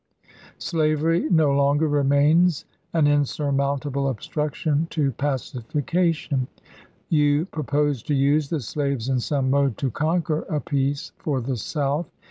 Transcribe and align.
Slavery 0.57 1.29
no 1.29 1.51
longer 1.51 1.87
remains 1.87 2.65
an 2.91 3.05
insurmountable 3.05 4.07
obstruction 4.09 4.87
to 4.89 5.11
pacification. 5.11 6.47
You 7.09 7.45
propose 7.45 8.01
to 8.09 8.15
use 8.15 8.49
the 8.49 8.61
slaves 8.61 9.09
in 9.09 9.19
some 9.19 9.51
mode 9.51 9.77
to 9.77 9.91
conquer 9.91 10.39
a 10.49 10.59
peace 10.59 11.11
for 11.19 11.39
the 11.39 11.55
South. 11.55 12.09